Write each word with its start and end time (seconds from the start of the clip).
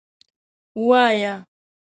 _وايه. 0.87 1.33